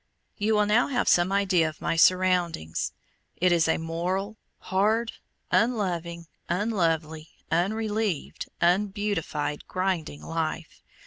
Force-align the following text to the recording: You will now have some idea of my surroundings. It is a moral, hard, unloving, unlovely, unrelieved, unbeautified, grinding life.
You 0.35 0.55
will 0.55 0.65
now 0.65 0.87
have 0.87 1.07
some 1.07 1.31
idea 1.31 1.69
of 1.69 1.79
my 1.79 1.95
surroundings. 1.95 2.91
It 3.37 3.51
is 3.51 3.67
a 3.67 3.77
moral, 3.77 4.35
hard, 4.57 5.11
unloving, 5.51 6.25
unlovely, 6.49 7.29
unrelieved, 7.51 8.49
unbeautified, 8.59 9.67
grinding 9.67 10.23
life. 10.23 10.81